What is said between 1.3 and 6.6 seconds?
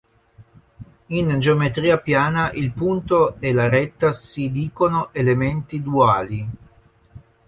geometria piana il punto e la retta si dicono elementi duali.